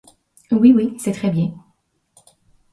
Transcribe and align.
Oui, 0.49 0.73
oui, 0.75 0.95
c'est 0.97 1.11
très 1.11 1.29
bien. 1.29 1.51